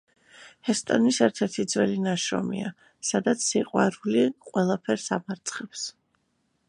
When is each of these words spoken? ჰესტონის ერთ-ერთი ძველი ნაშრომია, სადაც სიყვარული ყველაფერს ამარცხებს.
ჰესტონის 0.69 1.19
ერთ-ერთი 1.25 1.65
ძველი 1.73 1.99
ნაშრომია, 2.05 2.71
სადაც 3.11 3.45
სიყვარული 3.51 4.25
ყველაფერს 4.49 5.07
ამარცხებს. 5.19 5.85